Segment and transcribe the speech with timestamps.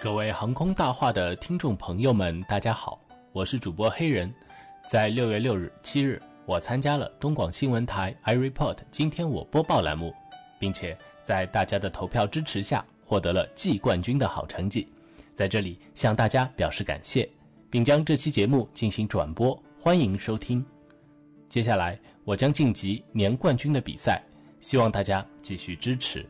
[0.00, 2.98] 各位航空大话的听众朋友们，大家好，
[3.32, 4.32] 我是主播黑人。
[4.86, 10.14] 在六月六日、七日，我参加了东广新闻台 iReport 今天我播报栏目，
[10.58, 14.88] 并且在大家的投票支持下，获得了季冠军的好成绩。
[15.34, 17.28] 在这里向大家表示感谢，
[17.68, 20.64] 并将这期节目进行转播，欢迎收听。
[21.46, 24.22] 接下来我将晋级年冠军的比赛，
[24.60, 26.26] 希望大家继续支持。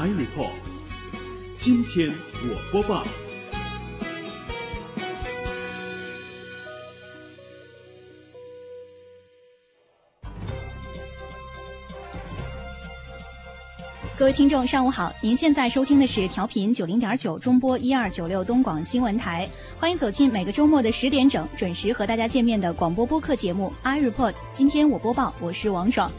[0.00, 0.52] I report，
[1.58, 3.04] 今天我播报。
[14.16, 15.12] 各位听众，上午好！
[15.20, 19.46] 您现在收听的是调频九零点九中波一二九六东广新闻台，
[19.78, 24.34] 欢迎走进每个周末的十点整准时和大家见面的广播播客节目 I report。
[24.50, 26.10] 今天我播报，我是王爽。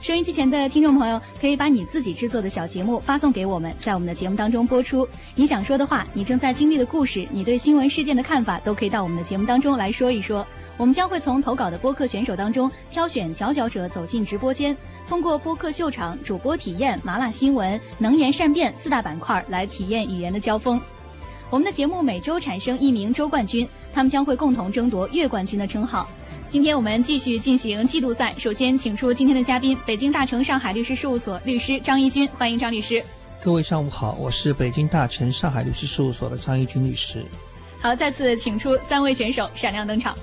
[0.00, 5.06] 收音机前的听众朋友，可以把你自己制作的小节目发送给我们，在我们的节目当中播出。
[5.34, 10.46] 你想说的话，你正在经历的故事，你对新闻事件的看法，都可以到我们的节目当中来说一说。
[10.76, 14.74] 我们将会从投稿的播客选手当中挑选佼佼者走进直播间，
[15.08, 20.80] 通过播客秀场、主播体验、麻辣新闻、能言善辩四大板块来体验语言的交锋。
[21.50, 26.08] 我们的节目每周产生一名周冠军，他们将会共同争夺月冠军的称号。
[26.48, 33.04] 今天我们继续进行季度赛，首先请出今天的嘉宾，北京大成上海律师事务所律师张一军，欢迎张律师。
[33.42, 37.22] 各位上午好，我是北京大成上海律师事务所的张一军律师。
[37.80, 40.16] 好，再次请出三位选手闪亮登场。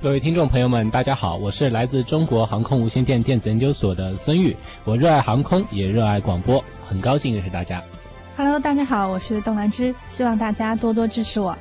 [0.00, 7.82] 各位听众朋友们，大家好，我是来自中国航空无线电电子研究所的孙玉，我热爱航空，也热爱广播，很高兴认识大家。
[8.36, 11.58] Hello，大家好，我是邓兰芝，希望大家多多支持我。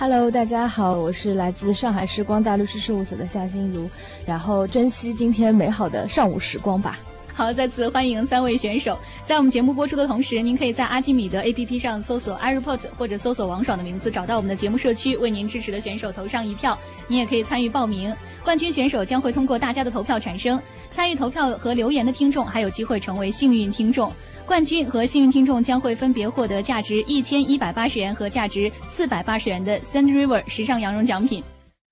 [0.00, 3.90] Hello，大家好，我是来自上海市光大律师事务所的夏心如，
[4.24, 7.00] 然后珍惜今天美好的上午时光吧。
[7.34, 8.96] 好，再次欢迎三位选手。
[9.24, 16.78] 在我们节目播出的同时，您可以在阿基米德 APP 上搜索 iReport 或者搜索王爽的名字，找到我们的节目社区，为您支持的选手投上一票。
[17.08, 20.60] 您也可以参与报名，冠军选手将会通过大家的投票产生。
[20.90, 24.12] 参与投票和留言的听众还有机会成为幸运听众。
[24.48, 31.44] 冠军和幸运听众将会分别获得价值一千一百八十元和价值四百八十元的 Sand River 时尚羊绒奖品。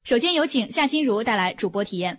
[0.05, 2.19] 首先有请夏心如带来主播体验。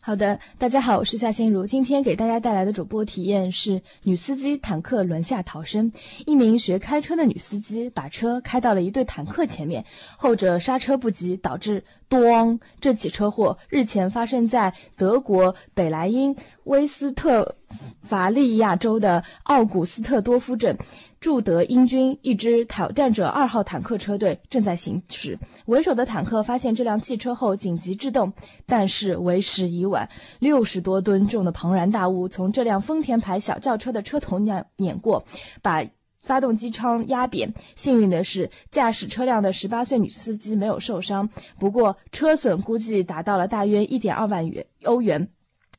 [0.00, 5.92] 好的，大家好，我是夏心如，今天给大家带来的主播体验是女司机坦克轮下逃生。
[6.24, 9.84] 一名学开车的女司机把车开到了一对坦克前面，
[10.16, 12.58] 后者刹车不及，导致咣！
[12.80, 16.34] 这起车祸日前发生在德国北莱茵
[16.68, 17.56] 威斯特。
[18.00, 20.74] 伐利亚州的奥古斯特多夫镇，
[21.20, 25.38] 驻德英军一支挑战者二号坦克车队正在行驶。
[25.66, 28.32] 为首的坦克发现这辆汽车后紧急制动，
[28.64, 30.08] 但是为时已晚。
[30.38, 35.22] 六十多吨重的庞然大物从这辆丰田牌小轿车的车头碾碾过，
[35.60, 35.84] 把
[36.22, 37.52] 发动机舱压扁。
[37.76, 45.28] 幸运的是，驾驶车辆的十八岁女司机没有受伤，不过车损估计达到了大约一点二万元欧元。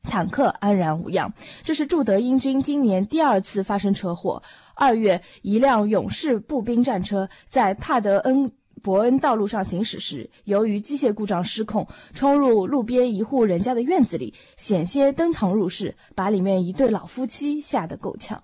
[0.02, 4.42] 坦克安然无恙，这是驻德英军今年第二次发生车祸。
[4.74, 8.50] 二月，一辆勇士步兵战车在帕德恩
[8.82, 18.42] 伯恩道路上行驶时，由于机械故障失控，冲入路边一户人家的院子里，险些登堂入室，把里面一对老夫妻吓得够呛。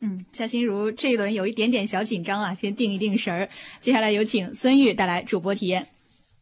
[0.00, 3.48] 嗯，夏心如这一轮有一点点小紧张啊，先定一定神儿。
[3.80, 5.86] 接下来有请孙玉带来主播体验。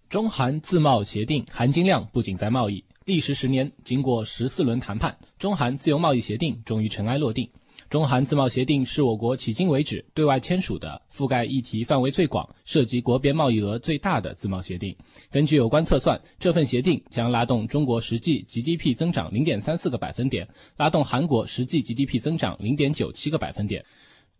[0.08, 2.82] 中韩自贸协定含金量不仅在贸易。
[3.08, 7.48] 历时十年，经过十四轮谈判，中韩自由贸易协定终于尘埃落定。
[7.88, 14.94] 中韩自贸协定是我国迄今为止对外签署的覆盖议题范围最广、涉及国别贸易额最大的自贸协定。
[15.30, 23.82] 根据有关测算，这份协定将拉动中国实际 GDP 增长零点三四个百分点，拉动韩国实际 GDP 增长零点九七个百分点。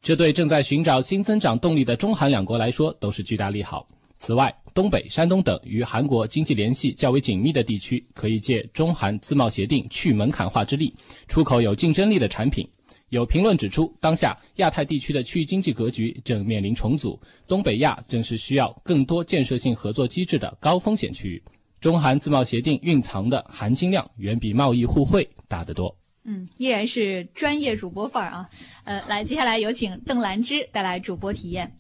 [0.03, 3.89] 这对正在寻找新增长动力的中韩两国来说都是巨大利好。
[4.19, 10.93] 此外，东北、山东等与韩国经济联系较为紧密的地区，可以借中韩自贸协定去门槛化之力，
[11.29, 12.69] 出口有竞争力的产品。
[13.11, 21.43] 有评论指出，当下亚太地区的区域经济格局正面临重组，东北亚正是需要更多建设性合作机制的高风险区域。
[21.81, 25.97] 中韩自贸协定蕴藏的含金量远比贸易互惠大得多。
[26.25, 28.51] 嗯，依然是专业主播范儿啊。
[28.85, 31.73] 呃，来，接下来有请邓兰芝带来主播体验。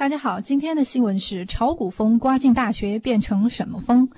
[0.00, 4.08] 大家好，今天的新闻是炒股风刮进大学变成什么风？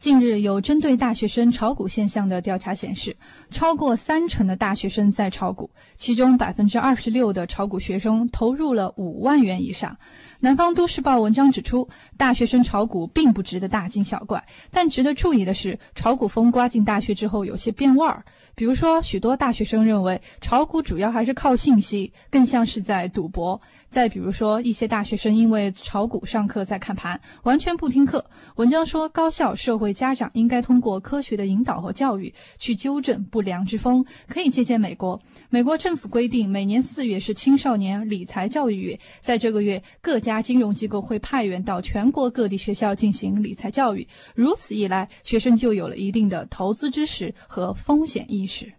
[0.00, 3.14] 近日有针对大学生炒股现象的调查显示，
[3.50, 9.94] 超过三成的大学生在炒股，其中百分之二十六的炒股学生投入了五万元以上。
[10.42, 11.86] 南方都市报文章指出，
[12.16, 18.24] 大学生炒股并不值得大惊小怪，但值得注意的是，炒股风刮进大学之后有些变味儿。
[18.54, 23.60] 比如说，许多大学生认为炒股主要还是靠信息，更像是在赌博。
[23.90, 28.24] 再比如说，一些大学生因为炒股上课在看盘，完全不听课。
[28.56, 34.04] 文章说，高校、社会、家长应该通过科学的引导和教育去纠正不良之风。
[34.28, 44.06] 可以借鉴美国，美国政府规定每年四月是青少年理财教育月，在这个月，各家金融机构会派员到全国各地学校进行理财教育。
[44.34, 48.72] 如此一来，学生就有了一定的投资知识和风险意识。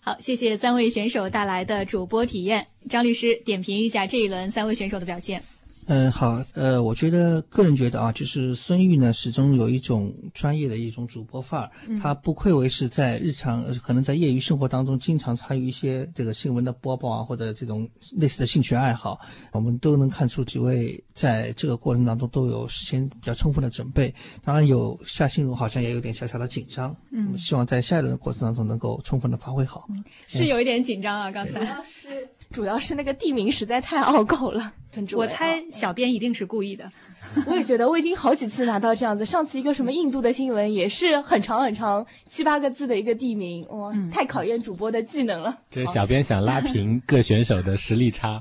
[0.00, 2.66] 好，谢谢三位选手带来的主播体验。
[2.90, 5.42] 张律师点评一下这一轮三位选手的表现。
[5.86, 11.70] 嗯，好，呃，我觉得个人觉得啊，就是孙玉呢，始终有一种专业的一种主播范儿，
[12.00, 19.20] 他不愧为是在日常可能在业余生活当中经常参与一些这个新闻的播报啊，或者这种类似的兴趣爱好，
[19.52, 24.14] 我们都能看出几位在这个过程当中都有事先比较充分的准备。
[24.42, 29.86] 当然，有夏心如好像也有点小小的紧张，嗯，希望在下一轮的过程当中能够充分的发挥好。
[30.26, 31.64] 是有一点紧张啊，刚才。
[31.84, 32.28] 是。
[32.54, 34.72] 主要是那个地名实在太拗口了，
[35.16, 36.90] 我猜小编一定是故意的。
[37.48, 39.24] 我也觉得，我已经好几次拿到这样子。
[39.24, 45.56] 上次一个什么印度的新闻也是很长很长，七八个字的一个地名，哇，太考验主播的技能了。
[45.68, 48.40] 这小编想拉平各选手的实力差，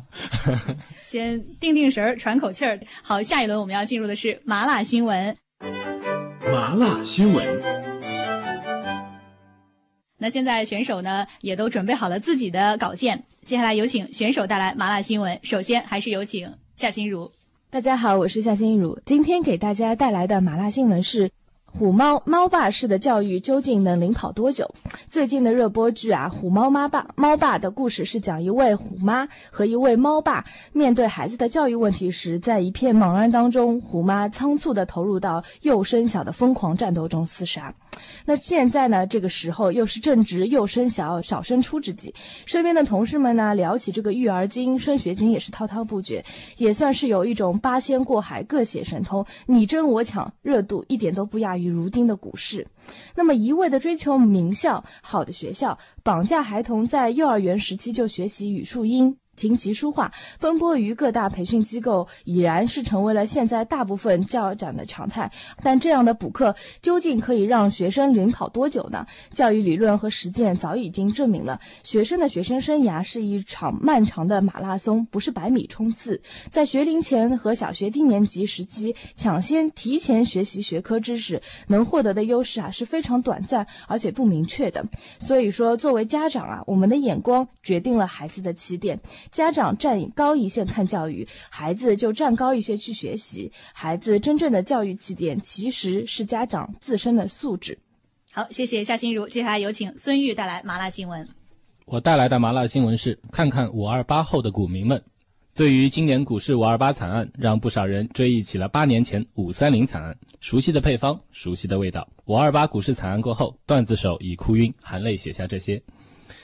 [1.01, 2.79] 先定定神儿，喘口气儿。
[3.01, 5.35] 好，下一轮我们要进入的是麻辣新闻。
[6.51, 7.82] 麻辣新闻。
[10.23, 15.37] 那现在选手呢也都准备好了自己的稿件，接下来有请选手带来麻辣新闻。
[15.43, 17.29] 首先还是有请夏心如。
[17.69, 21.29] 大家好，我是夏心如，今天给大家带来的麻辣新闻是。
[21.75, 24.69] 虎猫猫爸式的教育究竟能领跑多久？
[25.07, 37.73] 最近的热播剧啊，《虎猫妈爸》猫爸的故事是讲一位虎妈和一位猫爸面对孩子的教育问题时，在一片茫然当中，虎妈仓促地投入到幼升小的疯狂战斗中厮杀。
[38.25, 39.05] 那现在呢？
[39.05, 42.13] 这个时候又是正值幼升小小升初之际，
[42.45, 46.23] 身边的同事们呢聊起这个育儿经、升学经也是滔滔不绝，
[46.57, 52.67] 也算是有一种八仙过海、各显神通、你争我抢，热度一点都不亚于如今的股市。
[53.15, 59.17] 那么一味的追求名校、好的学校，绑架孩童在幼儿园时期就学习语数英。
[59.35, 65.31] 琴棋书画，奔波于各大培训机构，已然是成为了现在大部分教长的常态。
[65.61, 69.05] 但这样的补课究竟可以让学生领跑多久呢？
[69.31, 76.21] 教育理论和实践早已经证明了，学生的学生生涯是一场漫长的马拉松，不是百米冲刺。
[76.49, 84.85] 在学龄前和小学低年级时期，抢先提前学习学科知识，能获得的优势啊是非常短暂而且不明确的。
[85.19, 88.99] 所以说，作为家长啊，我们的眼光决定了孩子的起点。
[89.31, 93.51] 家长站高一线看教育，孩子就站高一些去学习。
[93.73, 97.77] 孩子真正的教育起点其实是家长自身的素质。
[98.31, 99.27] 好，谢谢夏心如。
[99.27, 101.27] 接下来有请孙玉带来麻辣新闻。
[101.85, 105.03] 我带来的麻辣新闻是：看看五二八后的股民们。
[105.53, 110.17] 对于今年股市五二八惨案，让不少人追忆起了八年前五三零惨案。
[110.39, 112.07] 熟悉的配方，熟悉的味道。
[112.25, 115.79] 五二八股市惨案过后，段子手已哭晕，含泪写下这些。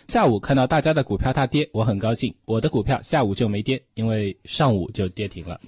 [0.10, 2.34] 下午看到大家的股票大跌，我很高兴。
[2.46, 5.62] 我的股票下午就没跌，因为上午就跌停了。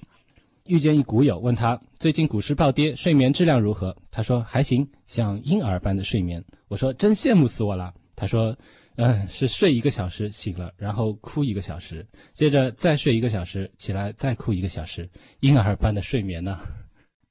[0.66, 3.96] 遇见一股友，问他最近股市暴跌，睡眠质量如何？
[4.10, 6.44] 他说还行，像婴儿般的睡眠。
[6.66, 7.94] 我说真羡慕死我了。
[8.16, 8.56] 他说，
[8.96, 15.08] 嗯，是睡一个小时醒了，然后哭一个小时，接着再睡一个小时，起来再哭一个小时，
[15.38, 16.58] 婴儿般的睡眠呢。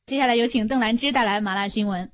[0.06, 2.10] 接下来有请邓兰芝带来麻辣新闻。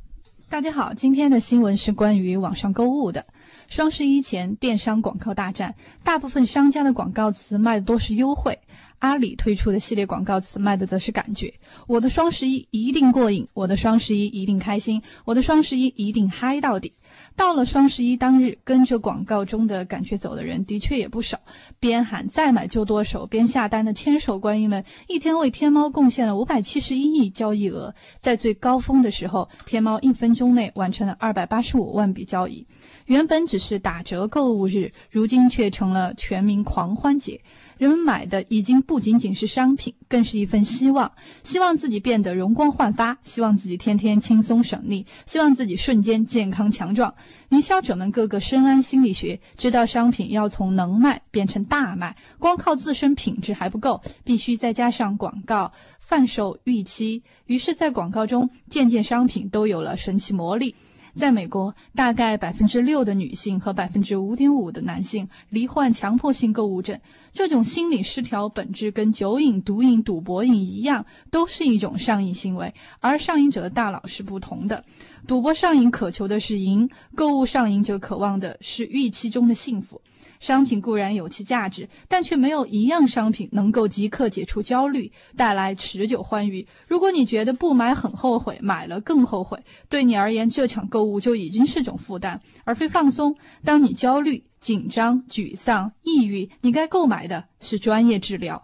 [0.49, 3.27] 大家好，今天的新闻是关于网上购物的。
[3.67, 8.57] 双十一前，电商广告大战，大部分商家的广告词卖的都是优惠，
[8.99, 11.53] 阿里推出的系列广告词卖的则是感觉。
[11.85, 16.93] 我的双十一一定过瘾，我的双十一一定开心，我的双十一一定嗨到底。
[17.35, 21.39] 到了双十一当日，跟着广告中的感觉走的人的确也不少，
[21.79, 32.65] 边喊再买就剁手，边下单的千手观音们，一天为天猫贡献了五百七十一亿交易额，在最高峰的时候，天猫一分钟内完成了二百八十五万笔交易。
[33.07, 37.41] 原本只是打折购物日，如今却成了全民狂欢节。
[37.77, 41.09] 人们买的已经不仅仅是商品，更是一份希望，
[41.43, 47.13] 希望自己变得容光焕发，希望自己天天轻松省力，希望自己瞬间健康强壮。
[47.49, 55.71] 营销者们个个深谙心理学，知道商品要从能卖变成大卖，光靠自身品质还不够，必须再加上广告。
[55.99, 60.73] 贩售预期，于是，在广告中，件件商品都有了神奇魔力。
[61.17, 66.99] 在美国，大概百分之六的女性和百分之五点五的男性罹患强迫性购物症。
[67.33, 74.83] 这种心理失调本质跟酒瘾、毒瘾、赌博瘾一样，都是一种上瘾行为，而上瘾者的大脑是不同的。
[75.25, 79.99] 赌博上瘾渴求的是赢，购物上瘾者渴望的是预期中的幸福。
[80.39, 86.65] 商品固然有其价值，但却没有一样商品能够即刻解除焦虑，带来持久欢愉。
[86.87, 89.57] 如果你觉得不买很后悔，买了更后悔，
[89.89, 93.35] 对你而言，这场购物就已经是种负担，而非放松。
[93.63, 98.63] 当你焦虑、紧张、沮丧、抑郁，你该购买的是专业治疗。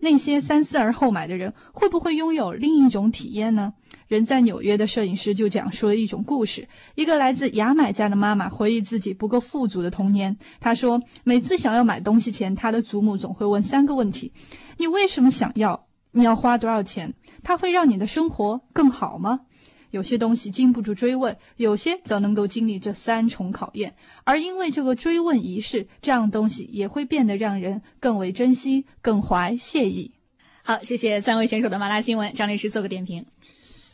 [0.00, 3.72] 那些三思而后买的人，会不会拥有另一种体验呢？
[4.06, 10.34] 人在纽约的摄影师就讲述了一种故事：一个来自牙买加的妈妈回忆自己不够富足的童年。
[10.60, 14.32] 她说，每次想要买东西前，她的祖母总会问三个问题：
[14.78, 15.86] 你为什么想要？
[16.12, 17.12] 你要花多少钱？
[17.42, 19.40] 它会让你的生活更好吗？
[19.90, 23.94] 有些东西经不住追问，有些则能够经历这三重考验。
[24.24, 30.12] 而因为这个追问仪式，这样东西也会变得让人更为珍惜，更怀谢意。
[30.62, 33.24] 好，谢谢三位选手的麻辣新闻，张律师做个点评。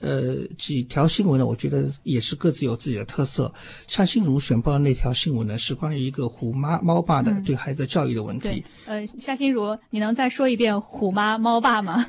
[0.04, 1.46] 呃，几条新闻呢？
[1.46, 3.50] 我觉得也是各自有自己的特色。
[3.86, 8.62] 夏心如选报的那条新闻呢，是关于一个虎妈猫爸的对孩子教育的问题。
[8.84, 12.04] 呃，夏心如，你能再说一遍虎妈猫爸吗？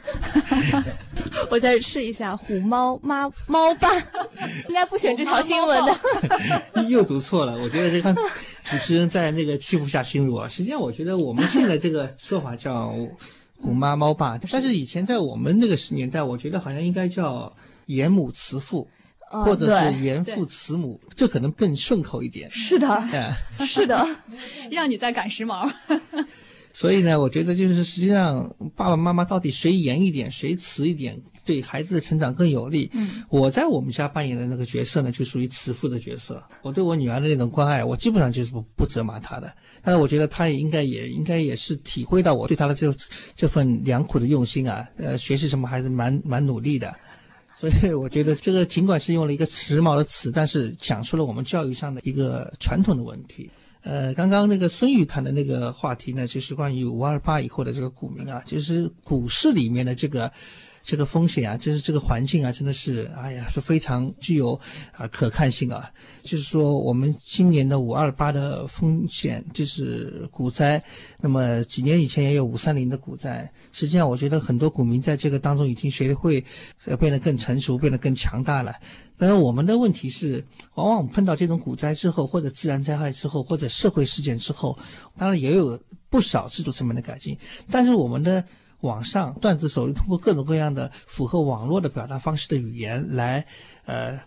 [1.49, 3.89] 我再试一下，虎猫妈猫爸，
[4.67, 6.83] 应该不选这条新闻的。
[6.89, 8.13] 又读错了，我觉得这个
[8.65, 10.45] 主持人在那个欺负夏心如啊。
[10.45, 12.93] 实际上，我觉得我们现在这个说法叫
[13.55, 17.55] 虎妈猫爸，但是以前在我们那个年代，我觉得好像应该叫。
[17.85, 18.87] 严母慈父，
[19.29, 22.49] 或者是严父慈母，这可能更顺口一点。
[22.49, 23.03] 是的，
[23.65, 24.07] 是的，
[24.71, 25.71] 让你再赶时髦。
[26.73, 32.91] 所以呢，我觉得就是实际上爸爸妈妈到底谁严一点，谁慈一点，对孩子的成长更有利。
[32.93, 36.43] 嗯，我在我们家扮演的那个角色呢，就属于慈父的角色。
[36.61, 39.49] 我对我女儿的那种关爱，我基本上就是不不责骂她的。
[39.81, 42.93] 但是我觉得她也应该也应该也是体会到我对她的这
[43.33, 44.85] 这份良苦的用心啊。
[44.97, 46.93] 呃，学习什么还是蛮蛮努力的。
[47.55, 53.49] 所以我觉得这个尽管是用了一个时髦的词，但是讲出了我们教育上的一个传统的问题。
[53.81, 60.31] 呃，刚刚那个孙宇谈的那个话题呢，就是关于五二八以后的这个股民啊，就是股市里面的这个。
[60.85, 64.53] 这个风险啊，就是这个环境啊，真的是，哎呀，是非常具有
[64.91, 65.91] 啊可看性啊。
[66.21, 70.81] 就是说，我们今年的五二八的风险就是股灾，
[71.19, 73.51] 那么几年以前也有五三零的股灾。
[73.71, 76.45] 实际上，我觉得很多股民在这个当中已经学会
[76.99, 78.71] 变得更成熟，变得更强大了。
[79.17, 84.77] 但是我们的问题是，往往碰到这种股灾之后，或者自然灾害之后，或者社会事件之后，
[85.17, 85.79] 当然也有
[86.11, 87.35] 不少制度层面的改进，
[87.71, 88.45] 但是我们的。
[88.85, 93.45] 网上段子手通过各种各样的符合网络的表达方式的语言来，
[93.85, 94.17] 呃，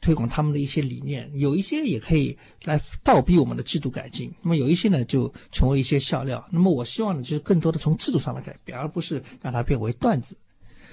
[0.00, 1.30] 推广他们的一些理念。
[1.34, 4.34] 有一些也可以来倒逼我们的制度改进。
[4.42, 6.44] 那么有一些呢，就成为一些笑料。
[6.50, 10.36] 那么我希望呢，就是更多的从制度上来改变，而不是让它变为段子。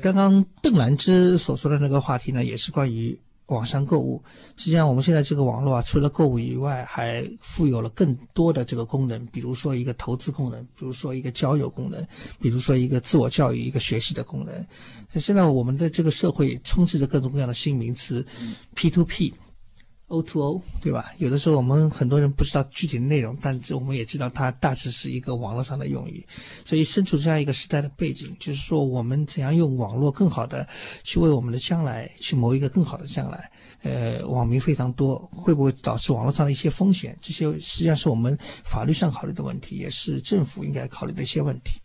[0.02, 3.20] 刚刚邓兰芝所说的那个话题呢，也是关于。
[3.48, 4.24] 网上购物，
[4.56, 12.02] 实际上我们现在这个网络啊，除了购物以外，还富有了更多的这个功能，比如说一个投资功能，比如说一个交友功能，
[12.40, 14.66] 比如说一个自我教育、一个学习的功能。
[15.20, 18.26] 现在我们的这个社会充斥着各种各样的新名词
[18.76, 19.34] ，P to P。
[20.14, 21.12] O to O，对吧？
[21.18, 26.24] 有的时候我们很多人不知道具体的内容，但我们也知道它大致是一个网络上的用语。
[26.64, 30.68] 所以身处这样一个时代的背景，就是说我们怎样用网络更好的
[31.02, 33.52] 去为我们的将来去谋一个更好的将来。
[33.82, 37.18] 呃，网民非常多，会不会导致网络上的一些风险？
[37.20, 41.82] 这些实际上是我们法律上考虑的问题，也是政府应该考虑的一些问题。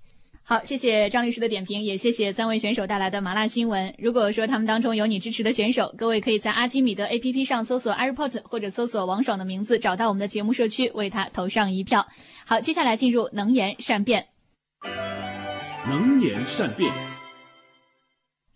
[0.51, 3.93] 好，谢谢张律师的点评，也谢谢三位选手带来的麻辣新闻。
[3.99, 12.09] 如果说他们当中有你支持的选手，各位可以在阿基米德 APP 上搜索 iReport 或者搜索王爽的名字，找到我们的节目社区，为他投上一票。
[12.47, 14.25] 好，接下来进入能言善辩。
[15.87, 16.91] 能言善辩。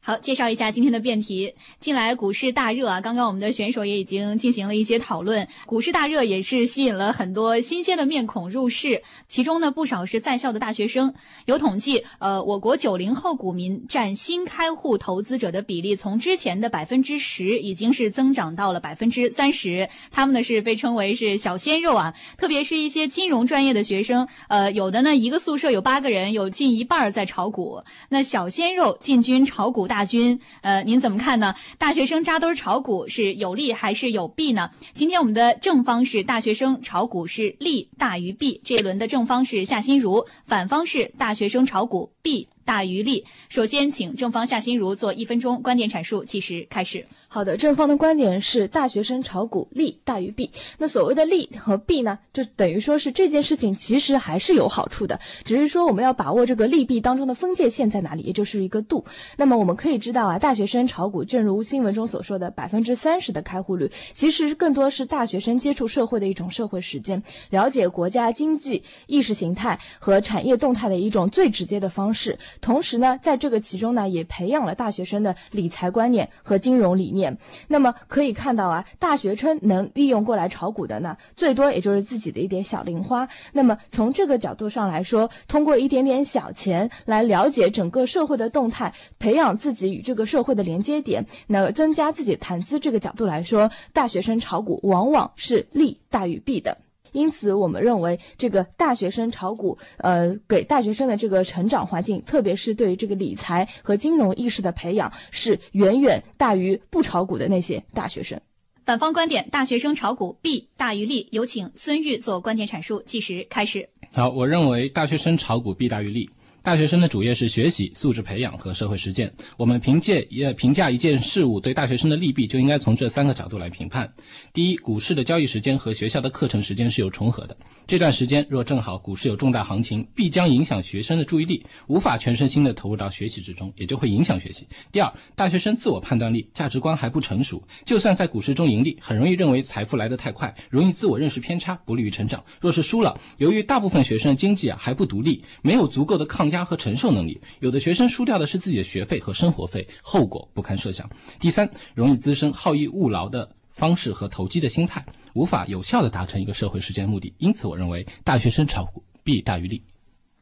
[0.05, 1.55] 好，介绍一下今天的辩题。
[1.79, 5.47] 近来股市大热啊，刚刚我们的选手也已经进行了一些讨论。
[5.65, 11.15] 股市大热也是吸引了很多新鲜的面孔入市，其中呢不少是在校的大学生。
[11.45, 19.89] 有统计，呃，我国九零后股民占新开户投资者的比例，从之前的百分之十，已经是增长到了百分之三十。
[20.11, 27.81] 他们呢是被称为是小鲜肉啊，特别是一些金融专业的学生，呃，有的呢一个宿舍有八个人，有近一半在炒股。
[28.09, 29.89] 那小鲜肉进军炒股。
[29.93, 31.55] 大军，呃，您怎么看呢？
[31.77, 34.71] 大学生扎堆炒股是有利还是有弊呢？
[34.95, 42.49] 今天我们的正方是大学生炒股是利大于弊，这一轮的正方是夏心如，反方是大学生炒股弊。
[42.65, 43.25] 大于利。
[43.49, 47.05] 首先，请正方夏心如做一分钟观点阐述，计时开始。
[47.27, 50.49] 好的，正方的观点是大学生炒股利大于弊。
[50.79, 59.05] 那所谓的利和弊呢，就等于说是这件事情其实还是有好处的，只是说我们要把握这个利弊当中的分界线在哪里，也就是一个度。
[59.37, 72.12] 那么我们可以知道啊，大学生炒股，正如新闻中所说的百分之三十的开户率，其实更多是大学生接触社会的一种社会实践，了解国家经济意识形态和产业动态的一种最直接的方式。
[72.61, 77.39] 同时呢，在这个其中呢，也培养了大学生的理财观念和金融理念。
[77.69, 83.29] 那么可以看到啊，大学生能利用过来炒股的呢，最多也就是自己的一点小零花。
[83.53, 96.79] 那么从这个角度上来说，通过一点点小钱来了解整个社会的动态，培养自己与这个社会的连接点，那增加自己谈资这个角度来说，大学生炒股往往是利大于弊的。
[97.13, 108.41] 因此，我们认为这个大学生炒股，呃，给大学生的这个成长环境，特别是对于这个理财和金融意识的培养，是远远大于不炒股的那些大学生。
[108.85, 111.29] 反方观点：大学生炒股弊大于利。
[111.31, 113.01] 有请孙玉做观点阐述。
[113.03, 113.89] 计时开始。
[114.11, 116.29] 好，我认为大学生炒股弊大于利。
[116.63, 119.35] 大学生的主业是学习、素质培养和社会实践。
[119.57, 124.13] 我们凭借也评价一件事物对大学生的利弊，就应该从这三个角度来评判。
[124.53, 127.57] 第一，股市的交易时间和学校的课程时间是有重合的。
[127.85, 134.65] 这段时间若正好股市有重大行情，必将影响学生的注意力，无法全身心的投入到学习之中，也就会影响学习。
[134.93, 142.45] 第二，大学生自我判断力、价值观还不成熟，就算在股市中盈利，很容易认为财富来得太快，容易自我认识偏差，不利于成长。
[142.61, 146.52] 若是输了，由于大部分学生的经济啊还不独立，没有足够的抗。
[146.53, 151.11] 压和承受能力，有的学生输掉的是自己的学费和生活费，后果不堪设想。
[151.41, 155.05] 第三，容易滋生好逸恶劳的方式和投机的心态，
[155.35, 157.35] 无法有效的达成一个社会实践目的。
[157.39, 159.83] 因此，我认为大学生炒股弊大于利。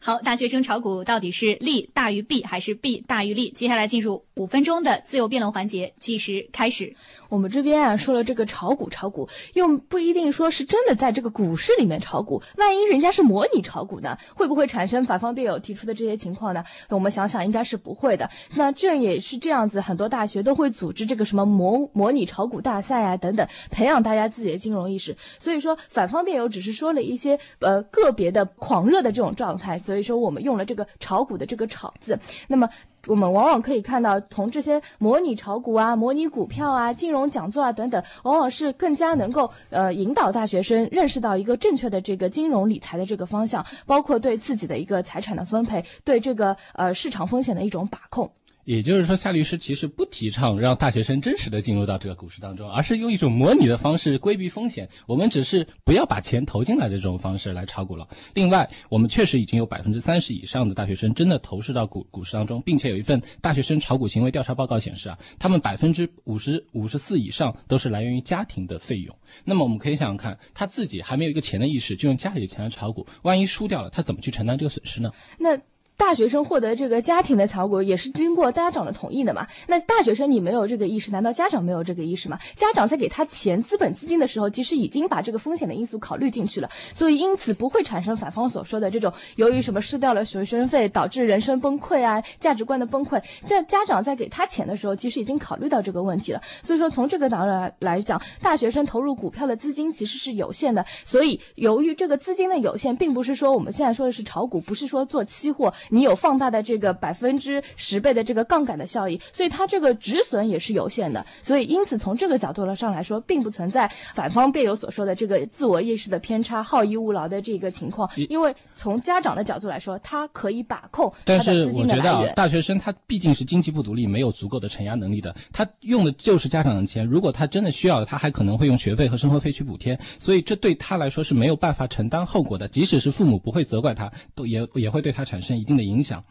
[0.02, 3.50] 好，大学生炒股到底是利大于弊还是弊大于利？
[3.50, 6.96] 接下来进入五分钟的自由辩论环节，计时开始。
[7.28, 16.64] 我们这边啊说了这个炒股，炒股又不一定说是真的在这个股市里面炒股，万一人家是模拟炒股呢，会不会产生反方辩友提出的这些情况呢？
[16.88, 18.30] 我们想想，应该是不会的。
[18.56, 25.14] 那这也是这样子，很多大学都会组织这个什么模模拟炒股大赛啊等等，培养大家自己的金融意识。
[25.38, 29.78] 所以说，反方辩友只是说了一些呃个别的狂热的这种状态。
[29.90, 32.16] 所以说，我们用了这个炒股的这个炒字。
[32.46, 32.68] 那么。
[33.06, 48.30] 我们往往可以看到，从这些模拟炒股啊、模拟股票啊、金融讲座啊等等，往往是更加能够呃引导大学生认识到一个正确的这个金融理财的这个方向，包括对自己的一个财产的分配，对这个呃市场风险的一种把控。
[48.64, 54.88] 也就是说，夏律师其实不提倡让大学生真实的进入到这个股市当中，而是用一种模拟的方式规避风险。
[55.06, 58.06] 我们只是不要把钱投进来的这种方式来炒股了。
[58.34, 69.16] 另外，我们确实已经有百分之三十以上的大学生真的投入到股股市当中，并且有一份大学生炒股行为调查报告显示啊，他们百分之五十五十四以上都是来源于家庭的费用。
[69.44, 75.10] 那么我们可以想想看，他自己还没有一个钱的意识，就用家里的钱来炒股，万一输掉了，他怎么去承担这个损失呢？
[75.38, 75.58] 那。
[76.00, 79.46] 大学生获得这个家庭的炒股也是经过家长的同意的嘛？
[79.68, 82.38] 那大学生你没有这个意识，难道家长没有这个意识吗？
[82.54, 93.22] 家长在给他钱资本资金的时候，其实已经把这个风险的因素考虑进去了，所以因此不会产生反方所说的这种由于什么失掉了学生费导致人生崩溃啊、价值观的崩溃。
[93.46, 96.40] 这家长在给他钱的时候，其实已经考虑到这个问题了。
[96.62, 105.72] 所以说从这个角度来来讲，大学生投入股票的资金其实是有限的，所以由于这个资金的有限，并不是说我们现在说的是炒股，不是说做期货。
[105.90, 111.24] 你有放大的这个百分之十倍的这个杠杆的效益，所以它这个止损也是有限的。
[111.42, 118.08] 所以因此从这个角度上来说，并不存在反方辩友所说的这个自我意识的偏差、好逸恶劳的这个情况。
[118.28, 122.34] 因为从家长的角度来说，他可以把控他的资金的来源。
[122.34, 127.06] 大学生他毕竟是经济不独立，没有足够的承压能力的，他用的就是家长的钱。
[127.06, 129.98] 如果他真的需要，他还可能会用学费和生活费去补贴。
[130.18, 132.68] 所以这对他来说是没有办法承担后果的。
[132.68, 136.22] 即使是父母不会责怪他，都也也会对他产生一定的影响。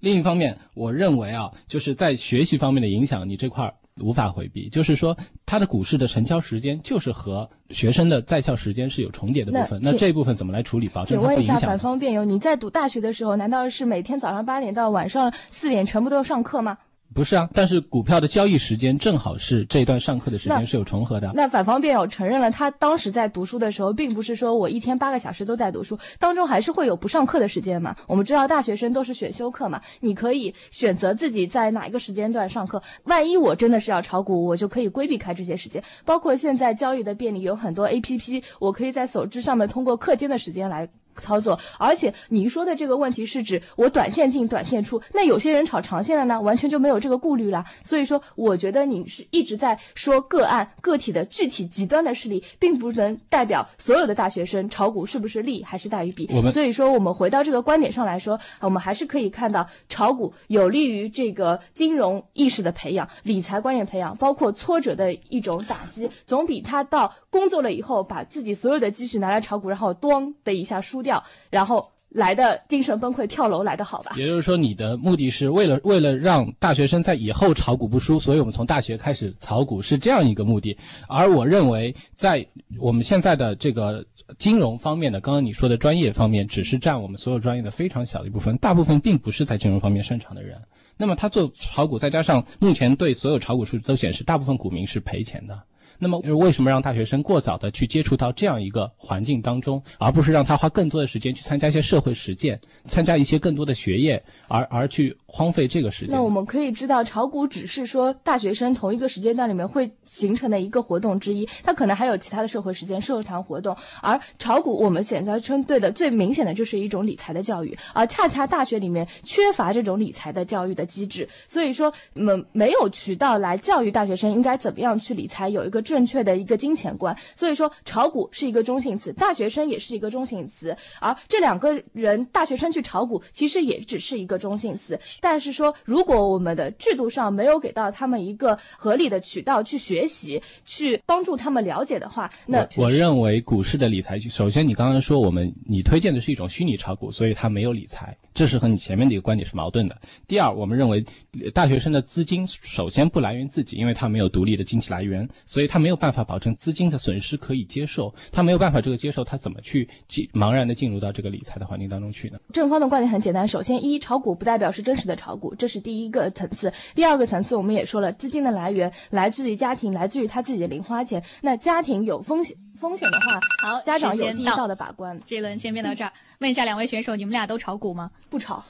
[0.00, 4.68] 另一方面，我认为啊，就是在学习方面的影响，你这块儿无法回避。
[4.70, 5.14] 就是说，
[5.44, 9.78] 它的股市的成交时间就是和学生的在校时间是有重叠的部分。
[9.82, 11.78] 那那这一部分怎么来处理，请问一下，反？
[11.78, 16.78] 方辩友，你在读大学的时候，难道是每天早上八点到晚上四点全部都要上课吗？
[17.12, 21.32] 不是啊，但是股票的交易时间正好是这一段上课的时间是有重合的。
[21.34, 27.96] 那反方辩友承认了，他当时在读书的时候，并不是说我一天八个小时都在读书，当中还是会有不上课的时间嘛。
[28.06, 32.80] 我们知道大学生都是选修课嘛，你可以选择自己在哪一个时间段上课。
[33.04, 35.82] 万一我真的是要炒股，我就可以规避开这些时间。
[36.04, 40.88] 包括现在交易的便利，有很多 A P P，我可以在手机上面通过课间的时间来。
[41.16, 47.64] 操作，而且你说的这个问题是指我短线进、短线出，那有些人炒长线的呢，完全就没有这个顾虑了。
[47.84, 56.28] 所以说，我觉得你是一直在说个案、个体的具体极端的事例，并不能代表所有的大学生炒股是不是利还是大于弊。
[56.50, 74.12] 所以说，我们回到这个观点上来说，我们还是可以看到炒股有利于这个金融意识的培养、理财观念培养，包括挫折的一种打击，总比他到工作了以后把自己所有的积蓄拿来炒股，然后咣的一下输掉，然后来的精神崩溃、跳楼来的好吧？
[74.16, 80.76] 也就是说，你的目的是为了为了让大学生在以后炒股不输，所以我们从大学开始炒股是这样一个目的。
[81.06, 82.44] 而我认为，在
[82.78, 84.04] 我们现在的这个
[84.38, 90.60] 金融方面的，刚刚你说的专业方面，只是占我们所有专业的非常小的一部分，大部分并不是在金融方面擅长的人。
[90.96, 95.58] 那么他做炒股，再加上目前对所有炒股数据都显示，大部分股民是赔钱的。
[96.02, 102.58] 那么为什么让大学生过早的去接触到这样一个环境当中，而不是让他花更多的时间去参加一些社会实践，
[102.88, 106.14] 参加一些更多的学业，而而去荒废这个时间？
[106.16, 113.76] 那我们可以知道，炒股只是说大学生同一个时间段里面会形成的一个活动之一，它可能还有其他的社会实践、社团活动。
[114.00, 127.14] 而炒股，我们现在针对的最明显的就是一种理财的教育，而恰恰大学里面缺乏这种理财的教育的机制，所以说，嗯，没有渠道来教育大学生应该怎么样去理财，有一个正确的一个金钱观。
[127.34, 134.98] 所以说，炒股是一个中性词，大学生也是一个中性词，而这两个人，大学生去炒股，其实也只是一个中性词。
[135.20, 150.00] 但是说，如果我们的制度上没有给到他们一个合理的渠道去学习，去帮助他们了解的话，那我我认为股市的理财，首先你刚刚说我们你推荐的是一种虚拟炒股，所以它没有理财，这是和你前面的一个观点是矛盾的。
[150.26, 151.04] 第二，我们认为
[151.52, 162.38] 大学生的资金首先不来源自己，因为他没有独立的经济来源，所以他没有办法保证资金的损失可以接受，他没有办法这个接受，他怎么去进茫然的进入到这个理财的环境当中去呢？
[162.52, 166.72] 正方的观点很简单，首先一炒股不代表是真实的炒股，这是第一个层次。
[166.94, 171.22] 第二个层次，我们也说了，资金的来源来自于家庭，来自于他自己的零花钱。
[171.42, 176.10] 那家庭有风险风险的话，好，家长时间到有第一道的把关，这一轮先编到这儿。
[176.38, 178.10] 问一下两位选手，你们俩都炒股吗？
[178.30, 178.64] 不炒。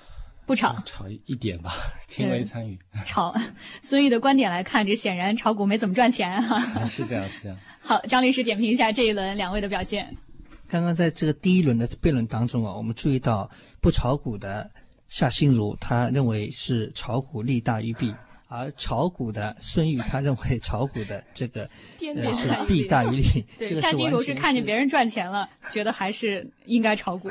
[0.46, 1.72] 不炒，炒一点吧，
[2.08, 2.76] 轻微参与。
[3.06, 3.32] 炒，
[3.80, 7.56] 孙玉的观点来看，这显然炒股没怎么赚钱哈、啊是这样，是这样。
[7.78, 10.12] 好，张律师点评一下这一轮两位的表现。
[10.68, 13.48] 刚刚在这个第一轮的辩论当中啊，我们注意到
[13.80, 14.68] 不炒股的
[15.06, 18.12] 夏心如，他认为是炒股利大于弊，
[18.50, 23.24] 而炒股的孙玉，他认为炒股的这个 颠呃是弊大于利。
[23.56, 27.30] 对，夏金如是看见别人赚钱了，觉得还是应该炒股。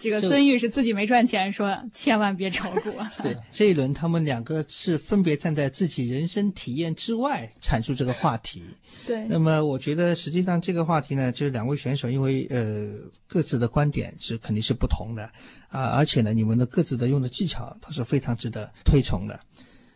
[0.00, 2.90] 这个孙玉是自己没赚钱，说千万别炒股。
[3.22, 8.64] 对，这一轮他们两个是分别站在自己人生体验之外阐述这个话题。
[9.06, 12.88] 对，那么我觉得实际上这个话题呢，就是两位选手因为呃
[13.28, 15.22] 各自的观点是肯定是不同的
[15.68, 19.38] 啊，而且呢你们的各自的用的技巧都是非常值得推崇的。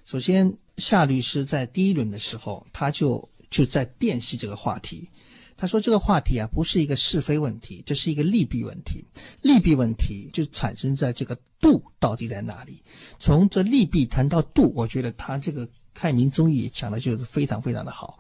[0.04, 5.08] 首先，夏律师在第一轮的时候，他就就在辨析这个话题。
[5.56, 9.04] 他说这个话题啊，不是一个是非问题，这是一个利弊问题。
[9.40, 12.82] 利弊问题就产生在这个度到底在哪里。
[13.18, 18.18] 从这利弊谈到度，我觉得他这个开明综艺讲的就是非常非常的好。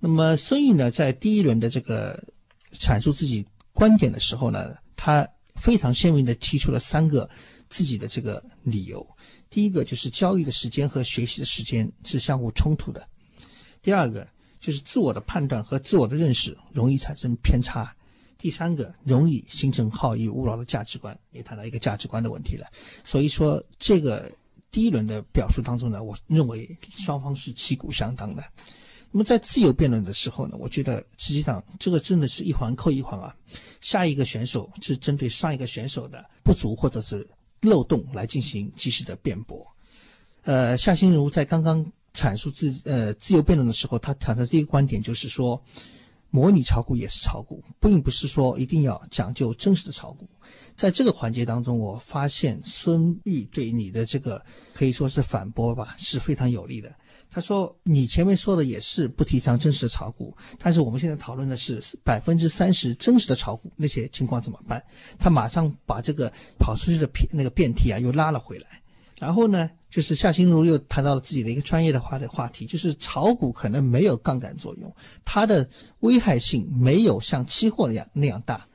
[0.00, 2.20] 那么孙毅呢，在第一轮的这个
[2.72, 7.28] 阐述自己观点的时候呢，他非常鲜明地提出了三个
[7.68, 9.06] 自己的这个理由。
[9.52, 13.06] 第一个就是交易的时间和学习的时间是相互冲突的。
[13.82, 14.26] 第二个
[14.58, 17.94] 就是自我的判断和自我的认识容易产生偏差。
[18.38, 22.66] 第三个，容易形成好逸恶劳的价值观，也谈到一个价值观的问题了。
[23.04, 24.32] 所以说，这个
[24.70, 28.42] 第一轮的表述当中呢，我认为双方是旗鼓相当的。
[29.10, 33.36] 那么在自由辩论的时候呢，我觉得实际上这个真的是一环扣一环啊。
[33.82, 37.28] 下一个选手是针对上一个选手的不足或者是
[37.62, 39.66] 漏洞来进行及时的辩驳。
[40.42, 45.62] 呃，夏新如在刚刚阐述自呃自由辩论的时候，他谈的这个观点就是说，
[46.30, 50.28] 模拟炒股也是炒股，并不是说一定要讲究真实的炒股。
[50.74, 54.44] 在这个环节当中，我发现孙玉对你的这个
[54.74, 56.94] 可以说是反驳吧，是非常有利的。
[57.34, 64.84] 他说：“你前面说的也是不提倡真实的炒股，但是我们现在讨论的是百分之三十真实的炒股，那些情况怎么办？”
[65.18, 68.66] 他马上把这个跑出去的辩那个辩题啊又拉了回来。
[69.18, 75.66] 然后呢，就是夏新如又谈到了自己的一个专业的话的话题，就是炒股可能没有杠杆作用，它的
[76.00, 78.66] 危害性没有像期货那样那样大。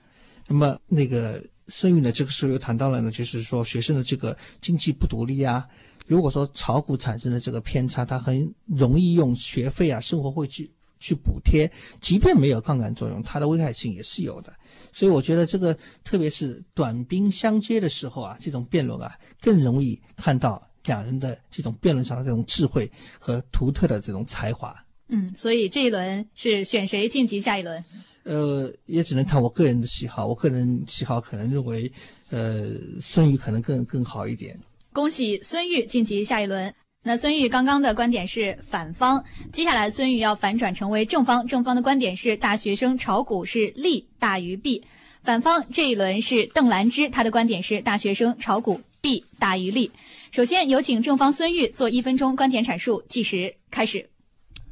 [0.47, 5.67] 那么那个孙玉呢，这个时候又谈到了呢，就是说学生的这个经济不独立啊。
[6.07, 14.51] 如果说炒股产生的这个偏差，它很容易用学费啊、生活费去去补贴，即便没有杠杆作用，它的危害性也是有的。
[14.91, 22.89] 所以我觉得这个，特别是短兵相接的时候啊，这种辩论啊，更容易看到两人的这种辩论上的这种智慧
[23.19, 24.75] 和独特的这种才华。
[25.09, 27.83] 嗯，所以这一轮是选谁晋级下一轮？
[28.23, 30.27] 呃，也只能看我个人的喜好。
[30.27, 31.91] 我个人喜好可能认为，
[32.29, 34.59] 呃，孙宇可能更更好一点。
[34.97, 36.73] 恭喜孙玉晋级下一轮。
[37.03, 41.45] 那孙玉刚刚的观点是反方，接下来孙玉要反转成为正方。
[41.45, 44.83] 正方的观点是大学生炒股是利大于弊。
[45.21, 49.91] 反方这一轮是邓兰芝，她的观点是大学生炒股弊大于利。
[50.31, 54.03] 首先有请正方孙玉做一分钟观点阐述，计时开始。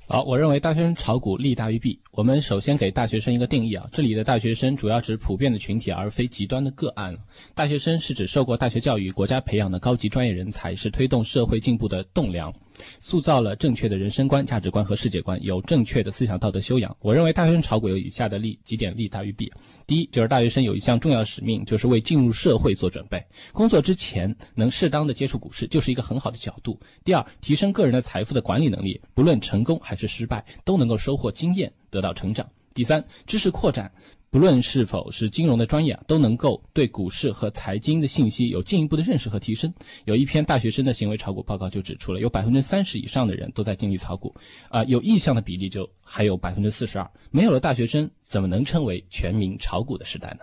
[0.07, 1.99] 好，我认为大学生炒股利大于弊。
[2.15, 7.13] 我们首先给大学生一个定义啊，这里的大学生主要指普遍的群体，而非极端的个案。
[7.53, 12.53] 大学生是指受过大学教育、国家培养的高级专业人才，是推动社会进步的栋梁。
[12.99, 16.95] 塑造了正确的人生观、价值观和世界观，有正确的思想道德修养。
[17.01, 19.51] 我认为大学生炒股有以下的利几点利大于弊：
[19.87, 23.23] 第一，就是大学生有一项重要使命，就是为进入社会做准备。
[23.53, 26.79] 工作之前能适当的接触股市，就是一个很好的角度。
[27.03, 32.47] 第二，提升个人的财富的管理能力，不论成功还是失败，都能够收获经验，得到成长。
[32.73, 33.89] 第三，知识扩展。
[34.35, 39.73] 不论是否是金融的专业啊，都能够对股市和财经的信息有进一步的认识和提升。
[40.03, 44.35] 有一篇大学生的行为炒股报告就指出了，有百分之三十以上的人都在经历炒股，
[44.67, 47.09] 啊，有意向的比例就还有百分之四十二。
[47.31, 50.39] 没有了大学生，怎么能称为全民炒股的时代呢？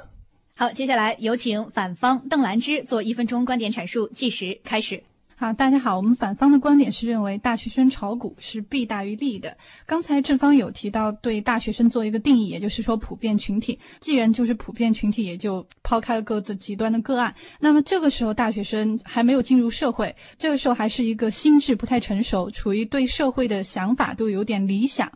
[0.54, 5.02] 好，接下来有请反方邓兰芝做一分钟观点阐述，计时开始。
[5.42, 9.56] 好，大家好，我们反方的观点是认为大学生炒股是弊大于利的。
[9.84, 13.76] 刚才正方有提到对大学生做一个定义，也就是说普遍群体。
[13.98, 17.34] 既然就是普遍群体，也就抛开了各自极端的个案。
[17.58, 25.10] 那么这个时候大学生还没有进入社会，这个时候还是一个心智不太成熟，处于对社会的想法都有点理想。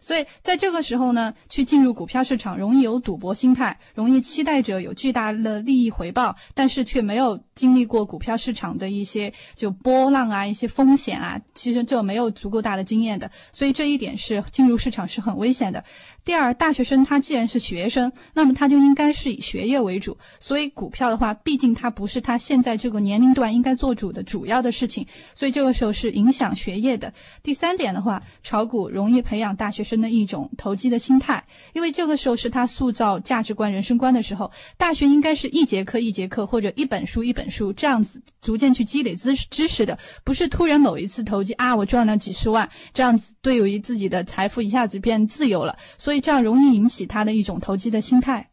[0.00, 15.84] 所以在这个时候呢，去进入股票市场容易有赌博心态，容易期待着有巨大的利益回报，但是却没有经历过股票市场的一些就波浪啊、一些风险啊，其实这没有足够大的经验的，所以这一点是进入市场是很危险的。
[16.24, 27.12] 第二，大学生他既然是学生，那么他就应该是以学业为主，所以股票的话，毕竟它不是他现在这个年龄段应该做主的主要的事情，所以这个时候是影响学业的。
[27.42, 34.50] 第三点的话，炒股容易培养大学生的一种投机的心态，因为这个时候是他塑造价值观、人生观的时候。
[34.76, 45.76] 大学应该是一节课一节课，或者一本书一本书这样子逐渐去积累知知识的，不是突然某一次投机啊，我赚了几十万，这样子对于自己的财富一下子变自由了。
[45.96, 48.50] 所以这样容易引起他的一种投机的心态。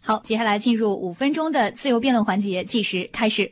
[0.00, 3.50] 好，接下来进入五分钟的自由辩论环节，计时开始。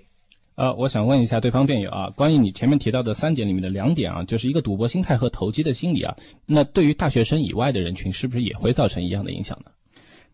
[0.54, 9.70] 呃，我想问一下对方辩友啊，关于你前面提到的三点里面的两点啊，就是一个赌博心态和投机的心理啊，那对于大学生以外的人群，是不是也会造成一样的影响呢？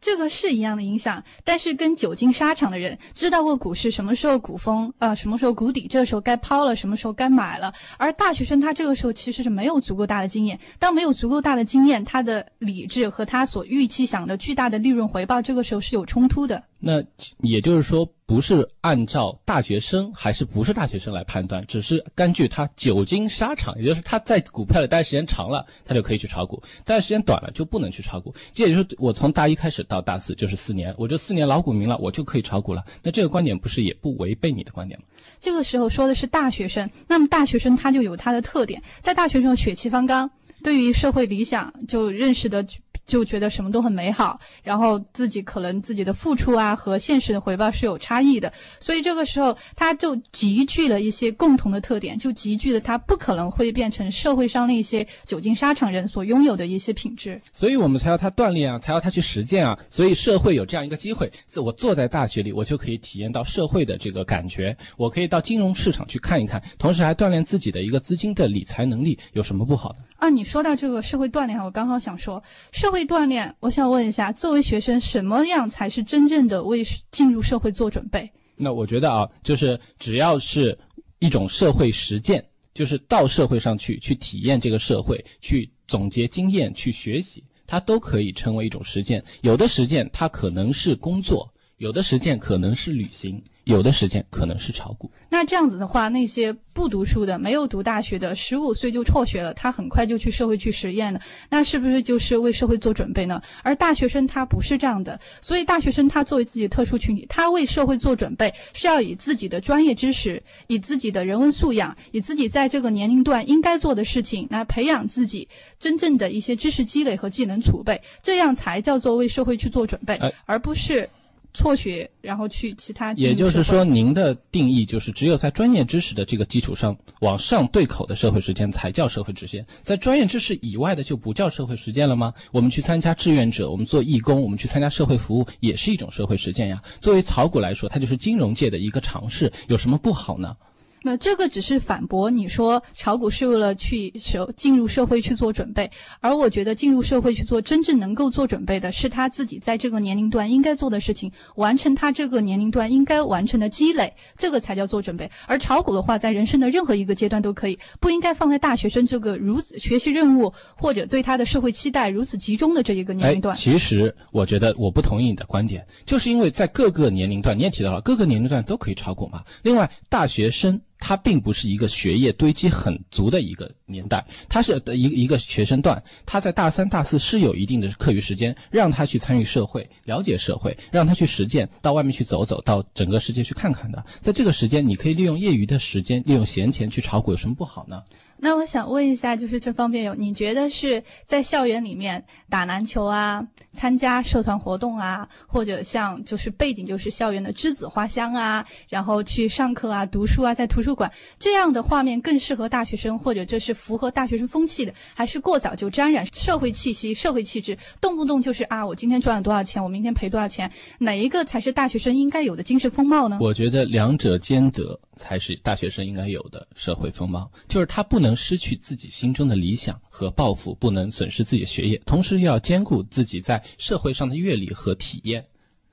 [0.00, 7.72] 这个是一样的影响，但是跟久经沙场的人知道过股市什么时候股峰，呃，什么时候谷底，这个时候该抛了，什么时候该买了。
[7.98, 16.69] 而大学生他这个时候其实是没有足够大的经验，当没有足够大的经验，他的理智和他所预期想的巨大的利润回报，这个时候是有冲突的。
[16.82, 17.02] 那
[17.40, 28.34] 也就是说，不是按照大学生还是不是大学生来判断，只是根据他久经沙场，也就是他在股票里待时间长了，他就可以去炒股；待时间短了就不能去炒股。
[28.54, 32.82] 这也就是，我从大一开始到大四就是四年，我这四年老股民了，我就可以炒股了。
[33.02, 35.06] 那这个观点不是也不违背你的观点吗？
[35.38, 40.30] 这个时候说的是大学生，那么大学生他就有他的特点，在大学生血气方刚，
[40.62, 42.66] 对于社会理想就认识的。
[43.06, 57.40] 就觉得什么都很美好，然后自己可能自己的付出啊和现实的回报是有差异的，所以这个时候他就集聚了一些共同的特点，就集聚了他不可能会变成社会上那些久经沙场人所拥有的一些品质。
[57.52, 59.78] 所以我们才要他锻炼啊，才要他去实践啊。
[59.88, 69.98] 所以社会有这样一个机会，自我坐在大学里，我就可以体验到社会的这个感觉，我可以到金融市场去看一看，同时还锻炼自己的一个资金的理财能力，有什么不好的？
[70.20, 78.30] 啊，你说到这个社会锻炼，我刚好想说，社会锻炼，我想问一下，作为学生，什么样才是真正的为进入社会做准备？
[78.54, 80.78] 那我觉得啊，就是只要是
[81.20, 89.24] 一种社会实践，就是到社会上去去体验这个社会，去总结经验，去学习，它都可以成为一种实践。
[89.40, 93.42] 有的实践它可能是工作，有的实践可能是旅行。
[93.64, 95.10] 有的实践可能是炒股。
[95.30, 103.40] 那这样子的话，那些不读书的、没有读大学的，十五岁就辍学了，他很快就去社会去实验了，那是不是就是为社会做准备呢？
[103.62, 121.08] 而大学生他不是这样的，所以大学生他作为自己的特殊群体，他为社会做准备是要以自己的专业知识、以自己的人文素养、以自己在这个年龄段应该做的事情来培养自己真正的一些知识积累和技能储备，这样才叫做为社会去做准备，而不是。
[121.52, 123.12] 辍学，然后去其他。
[123.14, 132.32] 也就是说，您的定义就是，只有在专业知识的这个基础上往上对口的社会实践才叫社会实践，在专业知识以外的就不叫社会实践了吗？
[132.52, 136.82] 我们去参加志愿者，我们做义工，我们去参加社会服务，也是一种社会实践呀。
[137.00, 140.56] 作为炒股来说，它就是金融界的一个尝试，有什么不好呢？
[141.02, 155.30] 那这个只是反驳你说炒股是为了去社进入社会去做准备，而我觉得进入社会去做真正能够做准备的是他自己在这个年龄段应该做的事情，完成他这个年龄段应该完成的积累，这个才叫做准备。
[155.46, 163.56] 而炒股的话，在人生的任何一个阶段都可以，不应该放在大学生这个如此学习任务或者对他的社会期待如此集中的这一个年龄段。
[163.56, 169.42] 其实我觉得我不同意你的观点，就是因为在各个年龄段，你也提到了各个年龄段都可以炒股嘛。
[169.62, 170.78] 另外，大学生。
[171.00, 184.04] 他并不是一个学业堆积很足的一个年代，他是的一一个学生段，他在大三、大四是有一定的课余时间，让他去参与社会、了解社会，让他去实践，到外面去走走，到整个世界去看看的。
[184.20, 188.02] 在这个时间，你可以利用业余的时间，利用闲钱去炒股，有什么不好呢？
[188.42, 213.37] 那我想问一下，就是这方面有，你觉得是在校园里面打篮球啊，参加社团活动啊，或者像就是背景就是校园的栀子花香啊，然后去上课啊、读书啊，在图书馆这样的画面更适合大学生，或者这是符合大学生风气的，还是过早就沾染社会气息、社会气质，动不动就是啊，我今天赚了多少钱，我明天赔多少钱，哪一个才是大学生应该有的精神风貌呢？
[213.40, 214.98] 我觉得两者兼得。
[215.20, 225.44] 才是大学生应该有的社会风貌，就是他不能失去自己心中的理想和抱负，不能损失自己的学业，同时又要兼顾自己在社会上的阅历和体验。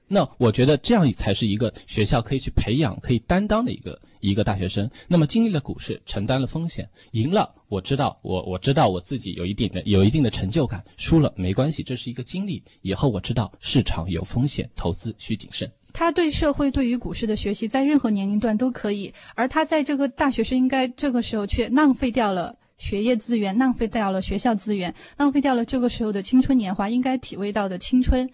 [0.08, 4.90] 那我觉得这样才是一个学校可以去培养、可以担当的一个一个大学生。
[5.06, 12.64] 那么经历了股市，承担了风险，赢了，我知道我我知道我自己有一定的有一定的成就感；输了没关系，这是一个经历。
[12.82, 15.70] 以后我知道市场有风险，投资需谨慎。
[15.98, 28.30] 他对社会、对于股市的学习，在任何年龄段都可以，而他在这个大学生应该这个时候却浪费掉了学业资源，浪费掉了学校资源，浪费掉了这个时候的青春年华应该体味到的青春、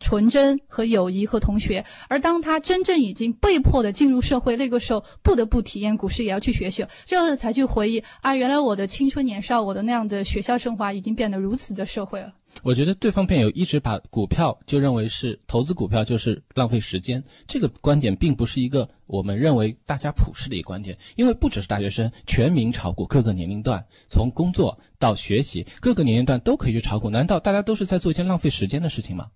[0.00, 1.84] 纯真和友谊和同学。
[2.08, 12.32] 而当他真正已经被迫的进入社会，那个时候不得不体验股市，也要去学习，这样才去回忆啊，原来我的青春年少，我的那样的学校生活已经变得如此的社会了。
[12.62, 27.10] 我觉得对方辩友一直把股票就认为是投资股票就是浪费时间，这个观点并不是一个我们认为大家普世的一个观点，因为不只是大学生，全民炒股，各个年龄段，从工作到学习，各个年龄段都可以去炒股。
[27.10, 29.26] 难道大家都是在做一件浪费时间的事情吗？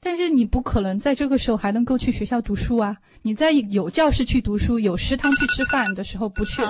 [0.00, 2.96] 但是你不可能在这个时候还能够去学校读书啊！
[3.22, 6.62] 你在有教室去读书、有食堂去吃饭的时候不去。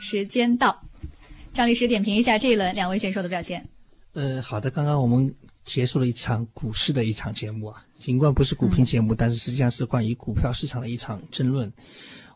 [0.00, 0.82] 时间到，
[1.52, 3.66] 张律师点评一下这一轮两位选手的表现。
[4.18, 5.32] 呃，好的，刚刚我们
[5.64, 11.72] 结束了一场股市的一场节目啊，尽管不是股评节目，但是实际上是关于股票市场的一场争论。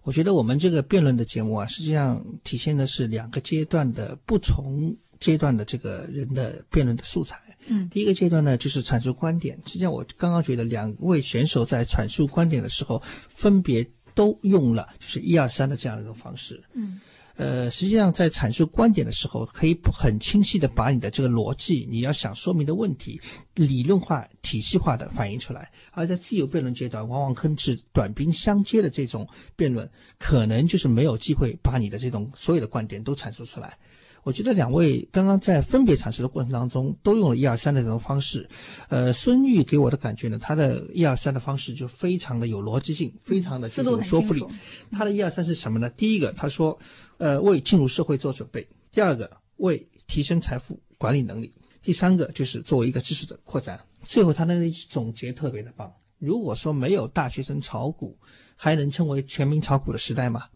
[0.04, 7.36] 我觉得我们这个辩论的节目啊，实际上体现的是两个阶段的不同阶段的这个人的辩论的素材。
[7.66, 9.58] 嗯，第一个阶段呢，就是阐述观点。
[9.66, 16.62] 实际上，我刚刚觉得两位选手在阐述观点的时候，分别都用了就是一二三的这样一种方式。
[16.74, 17.00] 嗯。
[17.36, 23.18] 呃，实际上在阐述观点的时候，可以很清晰的把你的这个逻辑，你要想说明的问题，
[23.54, 25.70] 理论化、体系化的反映出来。
[25.92, 33.78] 而在自由辩论阶段，往往更是短兵相接的这种辩论，可能就是没有机会把你的这种所有的观点都阐述出来。
[34.24, 38.48] 我觉得两位刚刚在分别阐述的过程当中，都用了一二三的这种方式。
[38.88, 44.44] 呃，孙玉给我的感觉呢，他的一二三的方式就非常的有逻辑性，非常的具有说服力。
[44.92, 45.90] 他的一二三是什么呢？
[45.90, 46.78] 第一个，他说。
[47.22, 48.66] 呃，为进入社会做准备。
[48.90, 51.52] 第二个，为提升财富管理能力。
[51.80, 53.78] 第三个，就是作为一个知识的扩展。
[54.02, 55.92] 最后，他的那总结特别的棒。
[56.18, 58.18] 如果说没有大学生炒股，
[58.56, 60.46] 还能称为全民炒股的时代吗？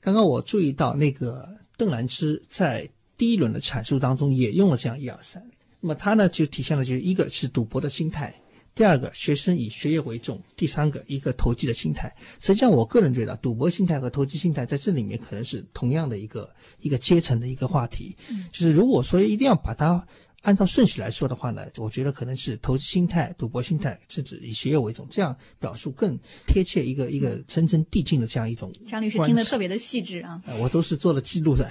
[0.00, 2.88] 刚刚我注意到那个邓兰芝在。
[3.14, 5.46] 第一轮的阐述当中也用了这样一二三。
[5.78, 8.34] 那么他呢就体现了就是一个是赌博的心态，
[8.74, 12.12] 第二个学生以学业为重，第三个一个投机的心态。
[12.40, 18.16] 实际上，我个人觉得赌博心态和投机心态在这里面可能是同样的一个一个阶层的一个话题。
[18.52, 20.06] 就是如果说一定要把它。
[20.42, 28.68] 按照顺序来说的话呢，我觉得可能是投资心态、赌博心态，甚至以学业为重，这样表述更贴切一个一个层层递进的这样一种。
[28.88, 30.42] 张律师听得特别的细致啊！
[30.60, 31.70] 我都是做了记录的。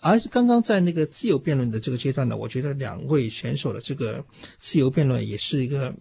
[0.00, 4.24] 而刚刚在那个自由辩论的这个阶段呢，我觉得两位选手的这个
[4.58, 5.92] 自由辩论也是一个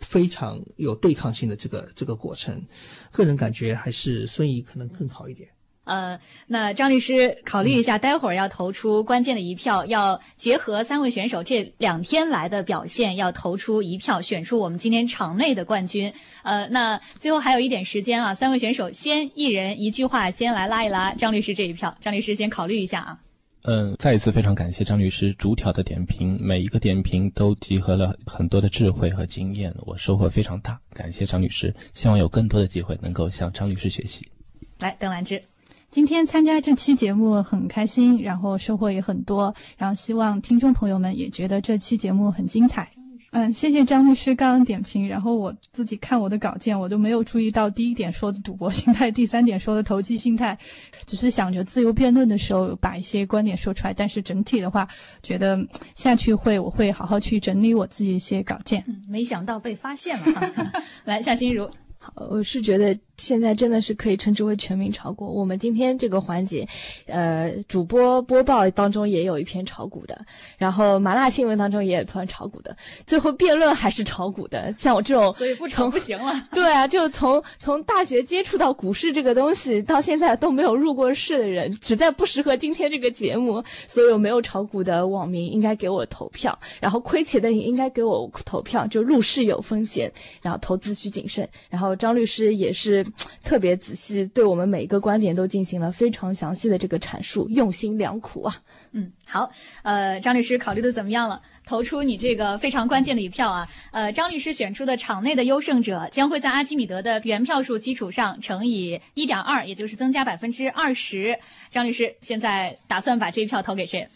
[0.00, 2.62] 非常有对抗性的这个这个过程。
[3.10, 5.48] 个人感觉还是孙怡可能更好一点。
[5.84, 16.12] 呃，那张律师考虑一下，待会儿要投出关键的一票，要结合三位选手这两天来的表现，要投出一票，选出我们今天场内的冠军。
[16.42, 21.96] 呃，那最后还有一点时间啊，三位选手先一人一句话，先来拉一拉张律师这一票。
[22.00, 23.18] 张律师先考虑一下啊。
[23.62, 30.78] 嗯，再一次非常感谢张律师逐条的点评，每一个点评都集合了很多的智慧和经验，我收获非常大。
[30.94, 34.26] 感谢张律师，希望有更多的机会能够向张律师学习。
[34.80, 35.42] 来，邓兰芝。
[35.90, 42.90] 今天参加这期节目很开心，然后收获也很多，然后希望听众朋友们也觉得这期节目很精彩。
[43.30, 50.58] 嗯，谢谢张律师刚刚点评，然后我自己看我的稿件，我都没有注意到第一点说的赌博心态，第三点说的投机心态，
[51.06, 54.88] 只是想着自由辩论的时候把一些观点说出来，但是整体的话，
[55.22, 55.58] 觉得
[55.94, 58.82] 下去会我会好好去整理我自己一些稿件。
[58.86, 60.72] 嗯没想到被发现了，
[61.04, 61.70] 来夏心如，
[62.14, 62.98] 我是觉得。
[63.18, 65.26] 现在真的是可以称之为全民炒股。
[65.26, 66.66] 我们今天这个环节，
[67.06, 70.24] 呃，主播播报当中也有一篇炒股的，
[70.56, 74.72] 然后麻辣新闻当中也有一篇炒股的，最后辩论还是炒股的。
[74.78, 76.32] 像我这种，所以不炒不行了。
[76.52, 83.62] 对啊，就从从大学接触到股市这个东西，到现在都没有入过市的人，实在不适合今天这个节目。
[83.88, 88.86] 所有没有炒股的网民应该给我投票，然后亏钱的也应该给我投票。
[88.86, 91.48] 就入市有风险，然后投资需谨慎。
[91.68, 93.04] 然后张律师也是。
[93.42, 98.56] 特别仔细，对我们每一个观点都进行了非常详细的这个阐述，用心良苦啊。
[98.92, 99.50] 嗯，好，
[99.82, 101.40] 呃，张律师考虑的怎么样了？
[101.66, 103.68] 投出你这个非常关键的一票啊。
[103.92, 111.38] 呃，张律师选出的场内的优胜者将会在阿基米德的原票数基础上乘以一点二，也就是增加百分之二十。
[111.70, 114.08] 张律师现在打算把这一票投给谁？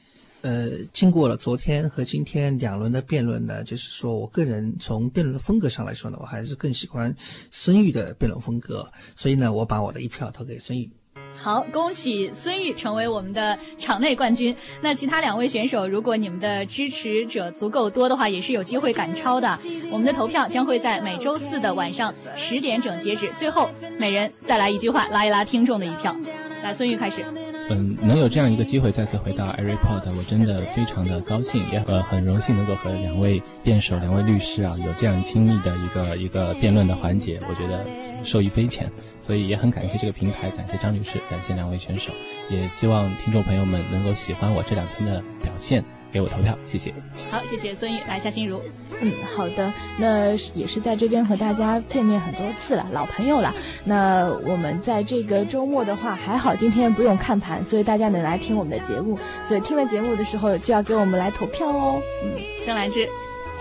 [0.43, 7.15] 呃，经过了昨天和今天两轮的辩论呢，就是说我个人从辩论的风格上来说呢，我还是更喜欢
[7.51, 10.91] 孙玉的辩论风格，所以呢，我把我的一票投给孙玉。
[11.35, 14.55] 好，恭喜孙玉成为我们的场内冠军。
[14.83, 19.59] 那其他两位选手，如果你们的支持者足够多的话，也是有机会赶超的。
[19.91, 23.33] 我们的投票将会在每周四的晚上十点整截止。
[23.35, 26.15] 最后，每人再来一句话，拉一拉听众的一票。
[26.63, 27.25] 来，孙玉开始。
[27.71, 37.87] 嗯，能有这样一个机会再次回到 iReport，我真的非常的高兴，也呃很荣幸能够和两位辩手、两位律师啊有这样亲密的一个一个辩论的环节，我觉得
[38.25, 42.13] 受益匪浅，所以也很感谢这个平台，感谢张律师，感谢两位选手，
[42.51, 45.83] 也希望听众朋友们能够喜欢我这两天的表现。
[46.13, 46.93] 给我投票，谢谢。
[47.31, 48.61] 好，谢谢孙玉，来夏心如。
[49.01, 53.53] 嗯，好的，那也是在这边和大家见面很多次了，老朋友了。
[53.87, 59.19] 那我们在这个周末的话，还好今天不用看盘，所以大家能来听我们的节目。
[59.43, 62.01] 所以听了节目的时候，就要给我们来投票哦。
[62.23, 62.31] 嗯，
[62.67, 63.09] 郑兰芝。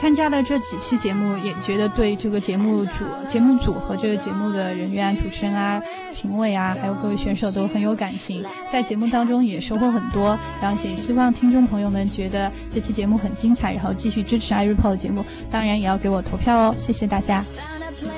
[0.02, 5.80] 参加的这几期节目，也觉得对这个节目组、节目组和这个节目的人员、主持人啊、
[6.12, 8.44] 评委啊，还有各位选手都很有感情，
[8.74, 10.36] 在节目当中也收获很多。
[10.60, 17.46] 然后也希望听众朋友们觉得这期节目很精彩，然后继续支持 iReport 节目，当然也要给我投票哦，谢谢大家。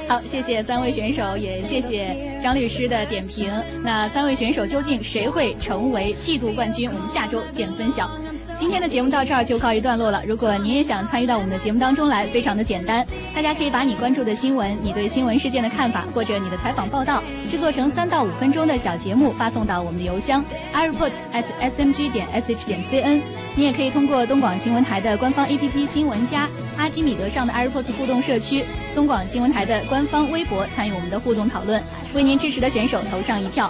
[0.07, 3.51] 好，谢谢三位选手，也谢谢张律师的点评。
[3.83, 6.89] 那三位选手究竟谁会成为季度冠军？
[6.89, 8.09] 我们下周见分晓。
[8.63, 10.23] 今天的节目到这儿就告一段落了。
[10.25, 13.05] 如果您也想参与到我们的节目当中来，非常的简单，
[13.35, 20.41] 大家可以把你关注的新闻、你对新闻事件的看法，或者你的采访报道，制作成三到五分钟的小节目，发送到我们的邮箱
[20.73, 21.43] ireport at
[21.75, 23.21] smg 点 sh 点 cn。
[23.53, 26.47] 你也可以通过东广新闻台的官方 APP 新闻加、
[26.77, 28.63] 阿基米德上的 ireport 互动社区、
[28.95, 31.83] 东广新闻台的官方微博参与我们的互动讨论，
[32.13, 33.69] 为您支持的选手投上一票，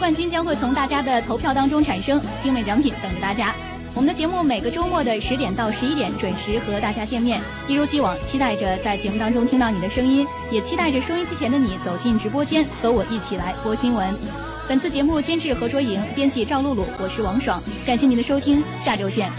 [0.00, 3.54] 冠军将会从大家的投票当中产生，精美奖品等着大家。
[3.94, 7.38] 我们的节目每个周末的十点到十一点准时和大家见面，
[7.68, 14.14] 一如既往，期待着在节目当中听到你的声音，也期待着收音机前的你走进直播间和我一起来播新闻。
[14.66, 19.30] 本次节目监制何卓莹，编辑赵露露，我是王爽，感谢您的收听，下周见。